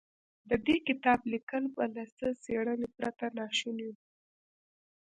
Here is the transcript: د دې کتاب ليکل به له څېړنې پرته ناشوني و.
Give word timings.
د 0.49 0.51
دې 0.65 0.77
کتاب 0.87 1.19
ليکل 1.31 1.63
به 1.75 1.83
له 1.95 2.29
څېړنې 2.43 2.87
پرته 2.97 3.25
ناشوني 3.37 3.85
و. 3.93 3.97